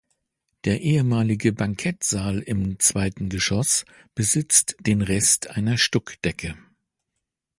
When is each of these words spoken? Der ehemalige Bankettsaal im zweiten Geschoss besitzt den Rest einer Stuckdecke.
Der 0.65 0.81
ehemalige 0.81 1.53
Bankettsaal 1.53 2.39
im 2.39 2.79
zweiten 2.79 3.29
Geschoss 3.29 3.85
besitzt 4.15 4.75
den 4.79 5.03
Rest 5.03 5.51
einer 5.51 5.77
Stuckdecke. 5.77 6.57